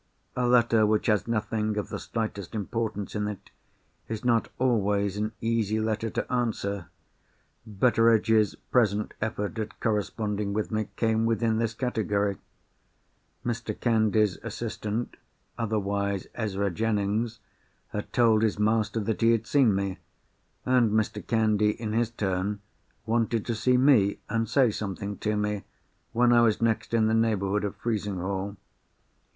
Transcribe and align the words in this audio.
A 0.35 0.47
letter 0.47 0.83
which 0.83 1.05
has 1.05 1.27
nothing 1.27 1.77
of 1.77 1.89
the 1.89 1.99
slightest 1.99 2.55
importance 2.55 3.13
in 3.13 3.27
it, 3.27 3.51
is 4.07 4.25
not 4.25 4.49
always 4.57 5.15
an 5.15 5.31
easy 5.41 5.79
letter 5.79 6.09
to 6.09 6.33
answer. 6.33 6.87
Betteredge's 7.67 8.55
present 8.71 9.13
effort 9.21 9.59
at 9.59 9.79
corresponding 9.79 10.53
with 10.53 10.71
me 10.71 10.87
came 10.95 11.27
within 11.27 11.59
this 11.59 11.75
category. 11.75 12.39
Mr. 13.45 13.79
Candy's 13.79 14.37
assistant, 14.37 15.17
otherwise 15.59 16.25
Ezra 16.33 16.71
Jennings, 16.71 17.39
had 17.89 18.11
told 18.11 18.41
his 18.41 18.57
master 18.57 18.99
that 19.01 19.21
he 19.21 19.33
had 19.33 19.45
seen 19.45 19.75
me; 19.75 19.99
and 20.65 20.89
Mr. 20.89 21.21
Candy, 21.27 21.79
in 21.79 21.93
his 21.93 22.09
turn, 22.09 22.59
wanted 23.05 23.45
to 23.45 23.53
see 23.53 23.77
me 23.77 24.17
and 24.27 24.49
say 24.49 24.71
something 24.71 25.17
to 25.17 25.37
me, 25.37 25.63
when 26.11 26.33
I 26.33 26.41
was 26.41 26.59
next 26.59 26.95
in 26.95 27.05
the 27.05 27.13
neighbourhood 27.13 27.63
of 27.63 27.75
Frizinghall. 27.75 28.57